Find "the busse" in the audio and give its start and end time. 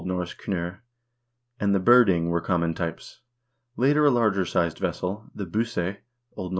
5.35-5.75